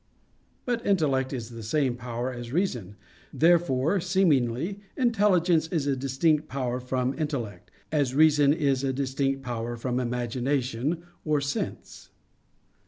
[0.65, 2.95] But intellect is the same power as reason.
[3.31, 9.77] Therefore, seemingly, intelligence is a distinct power from intellect, as reason is a distinct power
[9.77, 12.09] from imagination or sense.